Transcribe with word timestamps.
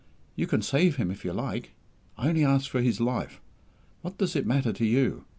You 0.35 0.47
can 0.47 0.63
save 0.63 0.95
him 0.95 1.11
if 1.11 1.23
you 1.23 1.31
like. 1.31 1.75
I 2.17 2.27
only 2.27 2.43
ask 2.43 2.67
for 2.71 2.81
his 2.81 2.99
life. 2.99 3.39
What 4.01 4.17
does 4.17 4.35
it 4.35 4.47
matter 4.47 4.73
to 4.73 4.85
you? 4.87 5.25